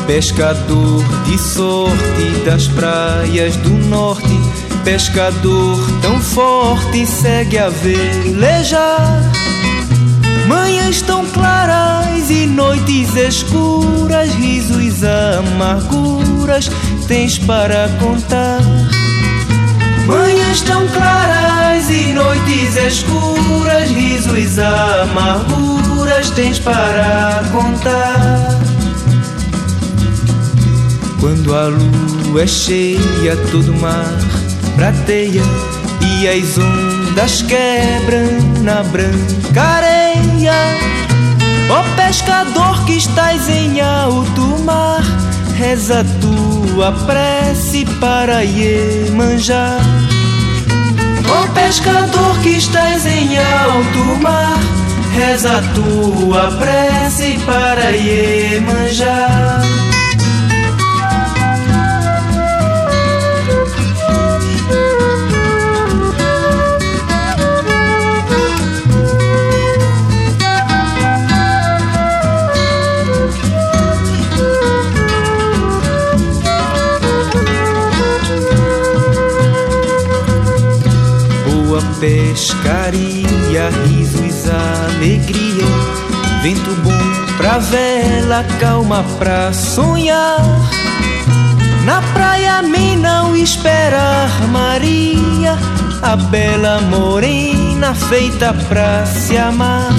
Pescador 0.06 1.04
de 1.26 1.38
sorte 1.40 2.30
das 2.46 2.68
praias 2.68 3.56
do 3.58 3.72
norte, 3.88 4.40
pescador 4.86 5.80
tão 6.04 6.20
forte, 6.20 7.08
segue 7.08 7.58
a 7.58 7.70
velejar. 7.70 9.24
Manhãs 10.48 11.02
tão 11.02 11.26
claras 11.26 12.30
e 12.30 12.46
noites 12.46 13.16
escuras, 13.16 14.32
risos, 14.36 15.04
amarguras, 15.04 16.70
tens 17.08 17.40
para 17.40 17.90
contar. 18.00 18.79
Manhãs 20.60 20.62
tão 20.62 20.88
claras 20.88 21.90
e 21.90 22.14
noites 22.14 22.76
escuras, 22.76 23.90
risos, 23.90 24.60
amarguras, 24.60 26.30
tens 26.32 26.60
para 26.60 27.44
contar. 27.52 28.60
Quando 31.20 31.56
a 31.56 31.68
lua 31.68 32.44
é 32.44 32.48
cheia, 32.48 33.36
todo 33.52 33.74
mar 33.80 34.18
prateia 34.76 35.42
e 36.02 36.28
as 36.28 36.58
ondas 36.58 37.42
quebram 37.42 38.62
na 38.64 38.82
branca 38.84 39.62
areia. 39.62 40.54
Ó 41.70 41.82
oh, 41.82 41.96
pescador 41.96 42.86
que 42.86 42.94
estás 42.94 43.50
em 43.50 43.82
alto 43.82 44.42
mar, 44.64 45.04
reza 45.58 46.06
tua 46.22 46.92
prece 46.92 47.86
para 48.00 48.42
Iemanjá. 48.42 49.78
Ó 51.32 51.44
oh, 51.44 51.48
pescador 51.54 52.40
que 52.42 52.58
estás 52.58 53.06
em 53.06 53.38
alto 53.38 54.22
mar, 54.22 54.58
reza 55.16 55.62
tua 55.76 56.52
prece 56.58 57.38
para 57.46 57.92
Iemanjá. 57.92 59.62
Pescaria, 82.00 83.70
risos, 83.86 84.50
alegria, 84.50 85.66
vento 86.42 86.72
bom 86.82 87.36
pra 87.38 87.58
vela, 87.58 88.46
calma 88.60 89.04
pra 89.18 89.52
sonhar. 89.52 90.40
Na 91.84 92.02
praia 92.14 92.62
me 92.62 92.96
não 92.96 93.36
esperar 93.36 94.30
Maria, 94.48 95.58
a 96.02 96.16
bela 96.16 96.80
morena 96.82 97.94
feita 97.94 98.54
pra 98.70 99.06
se 99.06 99.38
amar. 99.38 99.92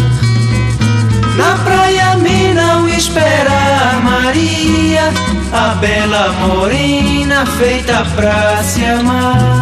Na 1.37 1.57
praia 1.65 2.17
me 2.17 2.55
não 2.55 2.89
esperar 2.89 4.01
Maria, 4.03 5.13
a 5.53 5.75
bela 5.75 6.33
morena 6.47 7.45
feita 7.59 8.07
pra 8.17 8.63
se 8.63 8.85
amar. 8.85 9.60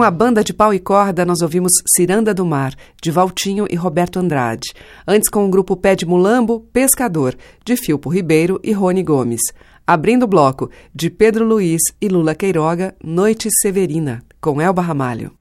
Com 0.00 0.04
a 0.04 0.10
banda 0.10 0.42
de 0.42 0.54
pau 0.54 0.72
e 0.72 0.78
corda, 0.78 1.26
nós 1.26 1.42
ouvimos 1.42 1.72
Ciranda 1.94 2.32
do 2.32 2.42
Mar, 2.46 2.74
de 3.02 3.10
Valtinho 3.10 3.66
e 3.68 3.76
Roberto 3.76 4.18
Andrade. 4.18 4.72
Antes, 5.06 5.28
com 5.28 5.44
o 5.44 5.50
grupo 5.50 5.76
Pé 5.76 5.94
de 5.94 6.06
Mulambo, 6.06 6.60
Pescador, 6.72 7.36
de 7.66 7.76
Filpo 7.76 8.08
Ribeiro 8.08 8.58
e 8.64 8.72
Rony 8.72 9.02
Gomes. 9.02 9.42
Abrindo 9.86 10.22
o 10.22 10.26
bloco, 10.26 10.70
de 10.94 11.10
Pedro 11.10 11.44
Luiz 11.44 11.82
e 12.00 12.08
Lula 12.08 12.34
Queiroga, 12.34 12.94
Noite 13.04 13.50
Severina, 13.60 14.22
com 14.40 14.58
Elba 14.58 14.80
Ramalho. 14.80 15.32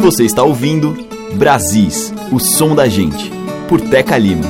Você 0.00 0.24
está 0.24 0.44
ouvindo 0.44 0.94
Brasis, 1.34 2.14
o 2.30 2.38
som 2.38 2.76
da 2.76 2.86
gente, 2.86 3.32
por 3.68 3.80
Teca 3.80 4.16
Lima. 4.16 4.46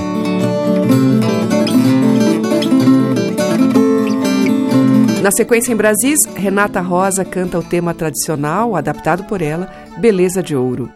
Na 5.27 5.33
sequência 5.33 5.73
em 5.73 5.77
Brasis, 5.77 6.21
Renata 6.37 6.81
Rosa 6.81 7.25
canta 7.25 7.59
o 7.59 7.63
tema 7.65 7.93
tradicional, 7.93 8.77
adaptado 8.77 9.25
por 9.25 9.43
ela, 9.43 9.69
Beleza 9.99 10.41
de 10.41 10.55
Ouro. 10.55 10.89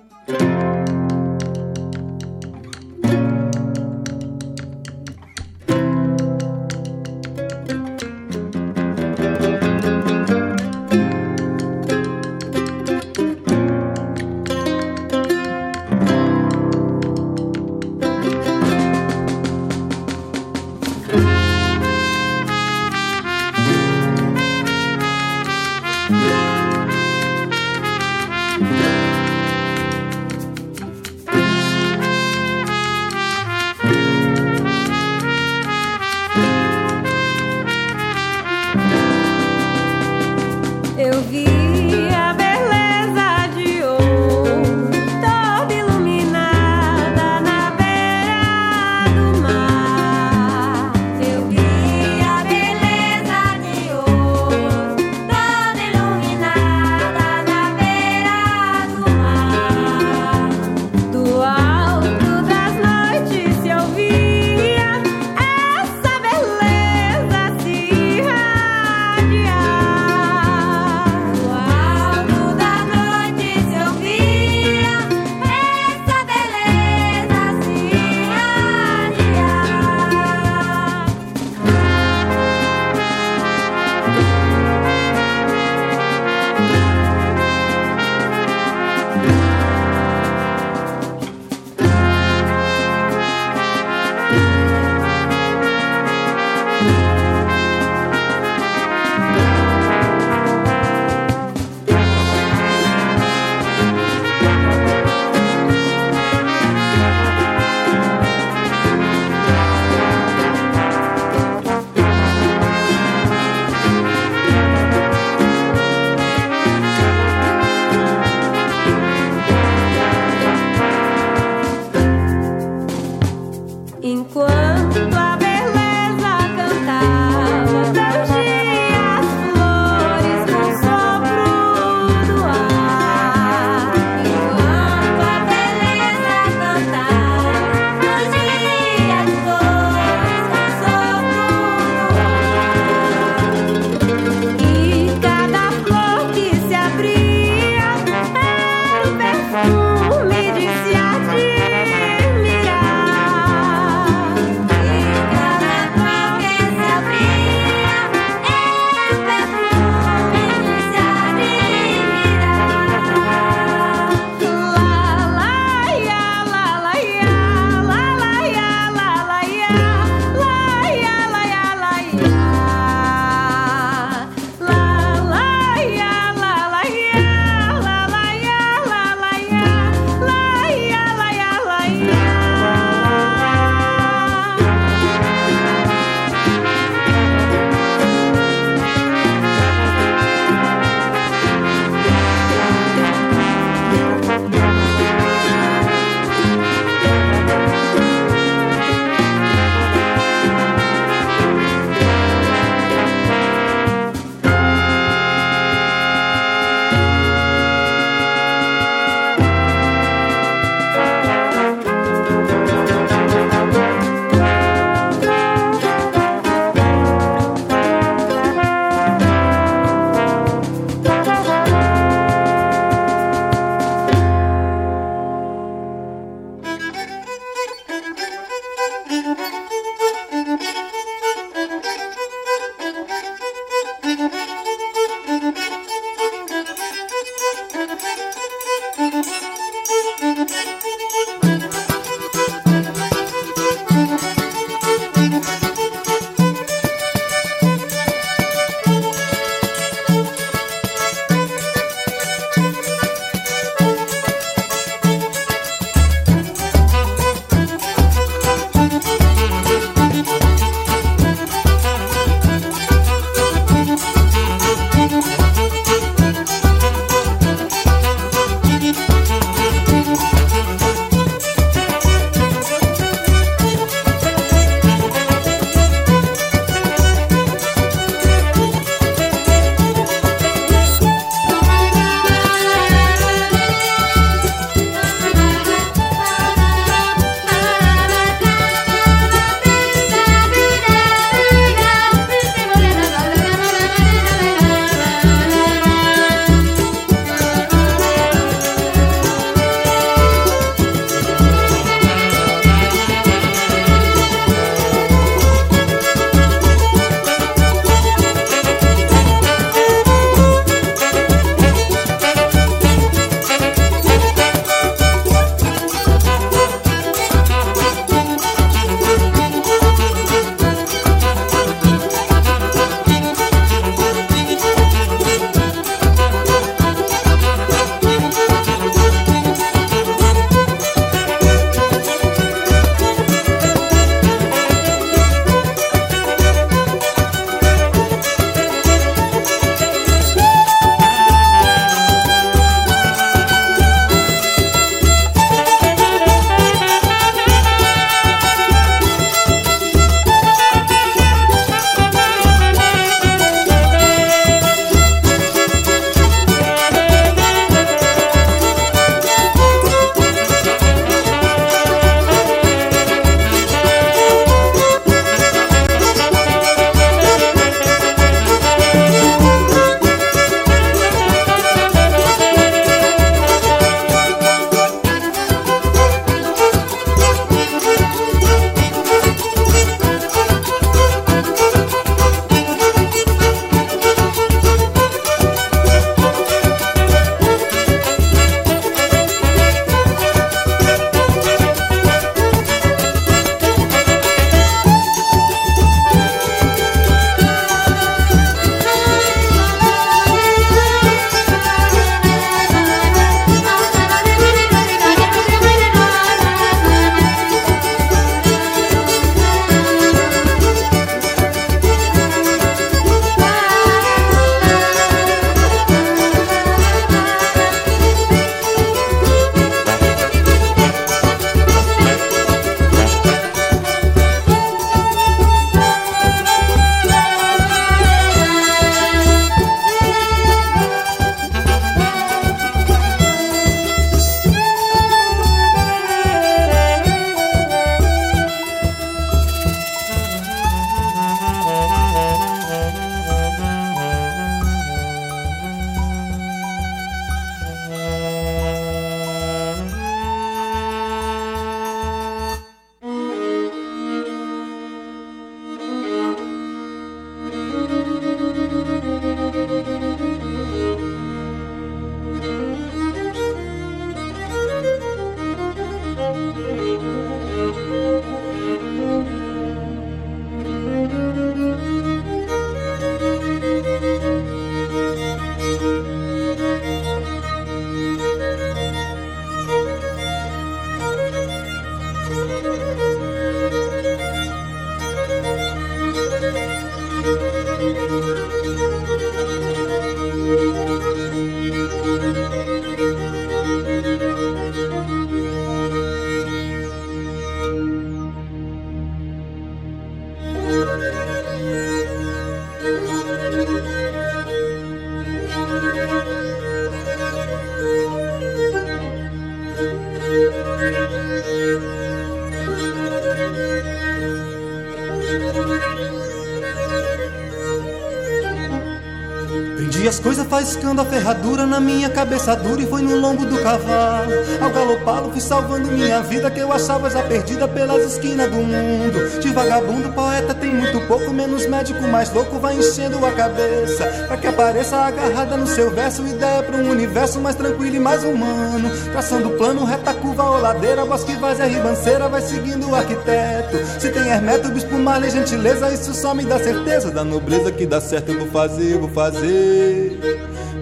Faiscando 520.60 521.00
a 521.00 521.06
ferradura 521.06 521.64
na 521.64 521.80
minha 521.80 522.10
cabeça 522.10 522.54
dura 522.54 522.82
e 522.82 522.86
foi 522.86 523.00
no 523.00 523.16
lombo 523.16 523.46
do 523.46 523.62
cavalo. 523.62 524.30
Ao 524.60 524.68
galopá-lo 524.70 525.30
fui 525.30 525.40
salvando 525.40 525.90
minha 525.90 526.20
vida 526.20 526.50
que 526.50 526.60
eu 526.60 526.70
achava 526.70 527.08
já 527.08 527.22
perdida 527.22 527.66
pelas 527.66 528.12
esquinas 528.12 528.50
do 528.50 528.58
mundo. 528.58 529.40
De 529.40 529.48
vagabundo, 529.48 530.12
poeta 530.12 530.54
tem 530.54 530.74
muito 530.74 531.00
pouco, 531.06 531.32
menos 531.32 531.66
médico, 531.66 532.02
mais 532.08 532.30
louco 532.30 532.58
vai 532.58 532.76
enchendo 532.76 533.24
a 533.24 533.32
cabeça. 533.32 534.04
Pra 534.28 534.36
que 534.36 534.46
apareça 534.48 534.96
agarrada 534.96 535.56
no 535.56 535.66
seu 535.66 535.90
verso, 535.90 536.26
ideia 536.26 536.62
pra 536.62 536.76
um 536.76 536.90
universo 536.90 537.40
mais 537.40 537.56
tranquilo 537.56 537.96
e 537.96 538.00
mais 538.00 538.22
humano. 538.22 538.90
Traçando 539.12 539.48
plano, 539.56 539.86
reta, 539.86 540.12
curva 540.12 540.44
ou 540.44 540.60
ladeira, 540.60 541.06
bosque, 541.06 541.36
vazia, 541.36 541.64
ribanceira, 541.64 542.28
vai 542.28 542.42
seguindo 542.42 542.86
o 542.86 542.94
arquiteto. 542.94 543.78
Se 543.98 544.10
tem 544.10 544.28
hermeto, 544.28 544.68
bispo, 544.68 544.98
mal 544.98 545.24
e 545.24 545.30
gentileza, 545.30 545.90
isso 545.90 546.12
só 546.12 546.34
me 546.34 546.44
dá 546.44 546.58
certeza 546.58 547.10
da 547.10 547.24
nobreza 547.24 547.72
que 547.72 547.86
dá 547.86 547.98
certo. 547.98 548.32
Eu 548.32 548.40
vou 548.40 548.48
fazer, 548.48 548.92
eu 548.92 549.00
vou 549.00 549.08
fazer 549.08 550.09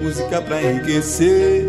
música 0.09 0.41
pra 0.41 0.63
enriquecer 0.63 1.67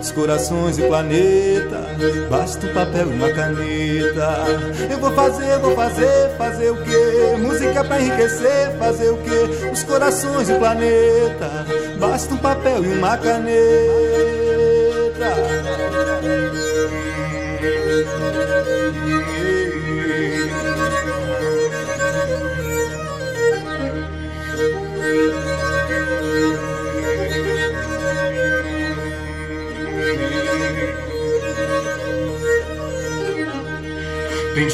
os 0.00 0.12
corações 0.12 0.78
e 0.78 0.82
planeta. 0.82 1.84
Basta 2.30 2.64
um 2.64 2.72
papel 2.72 3.08
e 3.08 3.14
uma 3.14 3.28
caneta. 3.30 4.46
Eu 4.88 4.98
vou 4.98 5.10
fazer, 5.12 5.58
vou 5.58 5.74
fazer, 5.74 6.30
fazer 6.38 6.70
o 6.70 6.76
quê? 6.76 7.36
Música 7.40 7.84
pra 7.84 8.00
enriquecer, 8.00 8.70
fazer 8.78 9.10
o 9.10 9.16
quê? 9.18 9.68
Os 9.72 9.82
corações 9.82 10.48
e 10.48 10.54
planeta. 10.54 11.66
Basta 11.98 12.32
um 12.32 12.38
papel 12.38 12.84
e 12.84 12.88
uma 12.98 13.18
caneta. 13.18 14.31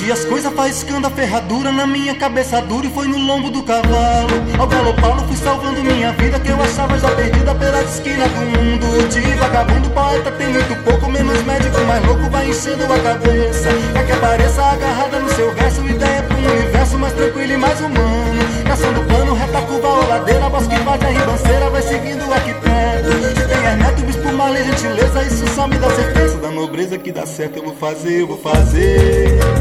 Vendi 0.08 0.20
as 0.20 0.24
coisas 0.24 0.50
faiscando 0.54 1.06
a 1.06 1.10
ferradura 1.10 1.70
na 1.70 1.86
minha 1.86 2.14
cabeça 2.14 2.62
dura 2.62 2.86
e 2.86 2.90
foi 2.90 3.06
no 3.06 3.18
lombo 3.18 3.50
do 3.50 3.62
cavalo. 3.62 4.30
Ao 4.58 4.66
galopá-lo 4.66 5.22
fui 5.28 5.36
salvando 5.36 5.82
minha 5.82 6.12
vida 6.12 6.40
que 6.40 6.48
eu 6.48 6.58
achava 6.62 6.98
já 6.98 7.10
perdida 7.10 7.54
pela 7.54 7.82
esquina 7.82 8.26
do 8.26 8.40
mundo. 8.40 9.06
De 9.10 9.20
vagabundo, 9.20 9.90
poeta 9.90 10.30
tem 10.30 10.48
muito 10.48 10.82
pouco, 10.82 11.10
menos 11.10 11.42
médico, 11.42 11.78
mais 11.82 12.02
louco 12.06 12.22
vai 12.30 12.48
enchendo 12.48 12.90
a 12.90 12.98
cabeça. 13.00 13.68
Pra 13.92 14.02
que 14.02 14.12
apareça 14.12 14.62
agarrada 14.62 15.20
no 15.20 15.28
seu 15.28 15.54
verso, 15.54 15.86
ideia 15.86 16.24
um 16.30 16.52
universo 16.52 16.98
mais 16.98 17.12
tranquilo 17.12 17.52
e 17.52 17.56
mais 17.58 17.78
humano. 17.78 18.64
Traçando 18.64 19.00
plano, 19.02 19.34
reta, 19.34 19.60
curva 19.60 19.88
ou 19.88 20.08
ladeira, 20.08 20.48
bosque, 20.48 20.74
a 20.74 21.08
ribanceira, 21.10 21.68
vai 21.68 21.82
seguindo 21.82 22.26
o 22.26 22.32
arquiteto. 22.32 23.12
Se 23.36 23.46
tem 23.46 23.62
hermeto, 23.62 24.02
bispo, 24.04 24.32
malha, 24.32 24.64
gentileza, 24.64 25.22
isso 25.24 25.46
só 25.54 25.66
me 25.68 25.76
dá 25.76 25.90
certeza 25.90 26.38
da 26.38 26.50
nobreza 26.50 26.96
que 26.96 27.12
dá 27.12 27.26
certo. 27.26 27.58
Eu 27.58 27.64
vou 27.64 27.74
fazer, 27.74 28.22
eu 28.22 28.26
vou 28.26 28.38
fazer 28.38 29.57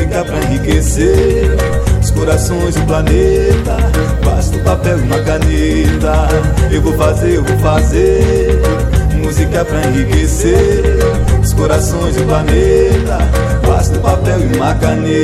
música 0.00 0.24
pra 0.24 0.38
enriquecer 0.38 1.56
os 2.00 2.10
corações 2.10 2.74
do 2.74 2.82
planeta. 2.86 3.76
Basta 4.24 4.56
um 4.56 4.64
papel 4.64 4.98
e 4.98 5.02
uma 5.02 5.18
caneta. 5.20 6.28
Eu 6.72 6.80
vou 6.80 6.94
fazer, 6.94 7.34
eu 7.34 7.44
vou 7.44 7.58
fazer 7.58 8.62
música 9.22 9.62
pra 9.64 9.86
enriquecer 9.88 10.82
os 11.42 11.52
corações 11.52 12.16
do 12.16 12.24
planeta. 12.24 13.18
Basta 13.66 13.98
um 13.98 14.02
papel 14.02 14.40
e 14.40 14.56
uma 14.56 14.74
caneta. 14.76 15.20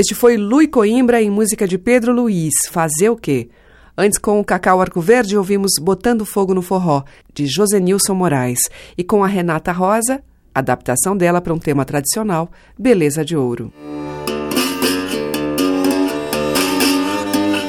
Este 0.00 0.14
foi 0.14 0.38
Lui 0.38 0.66
Coimbra 0.66 1.20
em 1.20 1.28
música 1.28 1.68
de 1.68 1.76
Pedro 1.76 2.10
Luiz, 2.10 2.54
Fazer 2.70 3.10
o 3.10 3.16
Quê? 3.16 3.50
Antes, 3.98 4.18
com 4.18 4.40
o 4.40 4.44
Cacau 4.44 4.80
Arco 4.80 4.98
Verde, 4.98 5.36
ouvimos 5.36 5.72
Botando 5.78 6.24
Fogo 6.24 6.54
no 6.54 6.62
Forró, 6.62 7.02
de 7.34 7.46
Josenilson 7.46 8.14
Moraes. 8.14 8.60
E 8.96 9.04
com 9.04 9.22
a 9.22 9.26
Renata 9.26 9.72
Rosa, 9.72 10.22
adaptação 10.54 11.14
dela 11.14 11.42
para 11.42 11.52
um 11.52 11.58
tema 11.58 11.84
tradicional, 11.84 12.50
Beleza 12.78 13.22
de 13.22 13.36
Ouro. 13.36 13.70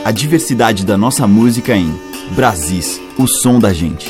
A 0.05 0.11
diversidade 0.13 0.85
da 0.85 0.97
nossa 0.97 1.27
música 1.27 1.75
em 1.75 1.93
Brasis, 2.33 3.01
o 3.19 3.27
som 3.27 3.59
da 3.59 3.73
gente. 3.73 4.09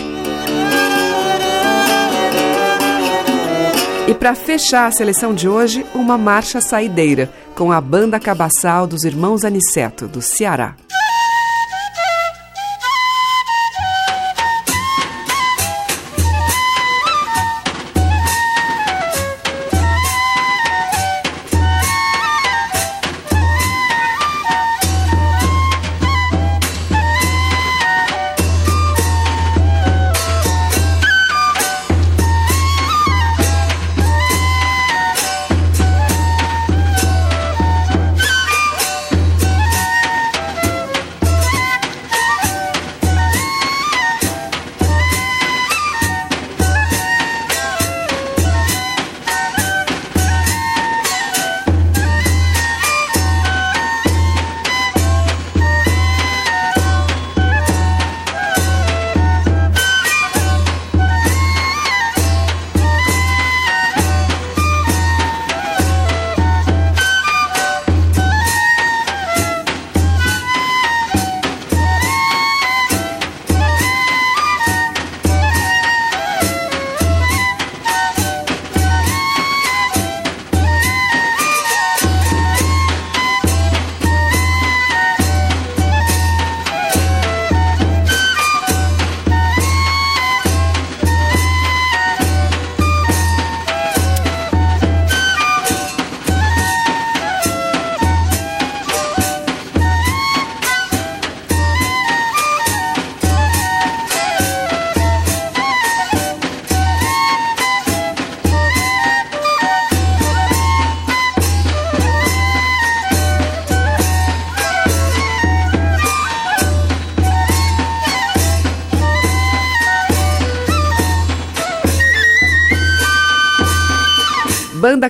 E 4.07 4.13
para 4.13 4.35
fechar 4.35 4.85
a 4.85 4.91
seleção 4.91 5.33
de 5.33 5.49
hoje, 5.49 5.83
uma 5.95 6.19
marcha 6.19 6.61
saideira 6.61 7.31
com 7.61 7.71
a 7.71 7.79
banda 7.79 8.19
cabaçal 8.19 8.87
dos 8.87 9.03
Irmãos 9.03 9.45
Aniceto, 9.45 10.07
do 10.07 10.19
Ceará. 10.19 10.75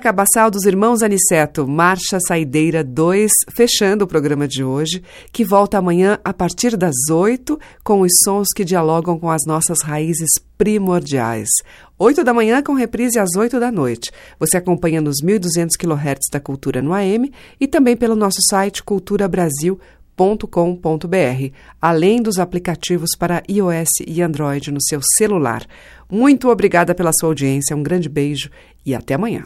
Cabaçal 0.01 0.49
dos 0.49 0.65
Irmãos 0.65 1.03
Aniceto, 1.03 1.67
Marcha 1.67 2.19
Saideira 2.19 2.83
2, 2.83 3.31
fechando 3.51 4.03
o 4.03 4.07
programa 4.07 4.47
de 4.47 4.63
hoje, 4.63 5.03
que 5.31 5.45
volta 5.45 5.77
amanhã 5.77 6.17
a 6.25 6.33
partir 6.33 6.75
das 6.75 6.95
8, 7.09 7.59
com 7.83 8.01
os 8.01 8.11
sons 8.23 8.47
que 8.55 8.65
dialogam 8.65 9.19
com 9.19 9.29
as 9.29 9.43
nossas 9.45 9.83
raízes 9.83 10.31
primordiais. 10.57 11.49
8 11.99 12.23
da 12.23 12.33
manhã 12.33 12.63
com 12.63 12.73
reprise 12.73 13.19
às 13.19 13.35
8 13.37 13.59
da 13.59 13.71
noite. 13.71 14.11
Você 14.39 14.57
acompanha 14.57 14.99
nos 14.99 15.17
1.200 15.23 15.77
kHz 15.77 16.31
da 16.31 16.39
Cultura 16.39 16.81
no 16.81 16.93
AM 16.93 17.31
e 17.59 17.67
também 17.67 17.95
pelo 17.95 18.15
nosso 18.15 18.41
site 18.49 18.81
culturabrasil.com.br, 18.81 21.53
além 21.79 22.23
dos 22.23 22.39
aplicativos 22.39 23.11
para 23.15 23.43
iOS 23.47 23.89
e 24.07 24.19
Android 24.23 24.71
no 24.71 24.81
seu 24.81 24.99
celular. 25.15 25.63
Muito 26.09 26.49
obrigada 26.49 26.95
pela 26.95 27.11
sua 27.13 27.29
audiência, 27.29 27.75
um 27.75 27.83
grande 27.83 28.09
beijo 28.09 28.49
e 28.83 28.95
até 28.95 29.13
amanhã. 29.13 29.45